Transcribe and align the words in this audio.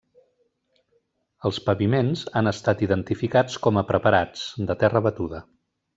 Els 1.49 1.59
paviments 1.67 2.23
han 2.41 2.51
estat 2.53 2.83
identificats 2.89 3.59
com 3.67 3.81
a 3.83 3.85
preparats, 3.93 4.49
de 4.71 4.79
terra 4.85 5.03
batuda. 5.11 5.45